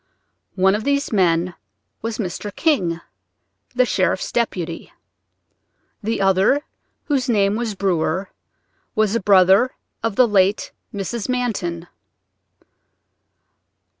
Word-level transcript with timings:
One 0.55 0.73
of 0.73 0.83
these 0.83 1.11
men 1.13 1.53
was 2.01 2.17
Mr. 2.17 2.51
King, 2.55 3.01
the 3.75 3.85
sheriff's 3.85 4.31
deputy; 4.31 4.91
the 6.01 6.19
other, 6.19 6.63
whose 7.03 7.29
name 7.29 7.55
was 7.55 7.75
Brewer, 7.75 8.31
was 8.95 9.15
a 9.15 9.19
brother 9.21 9.75
of 10.01 10.15
the 10.15 10.27
late 10.27 10.71
Mrs. 10.91 11.29
Manton. 11.29 11.87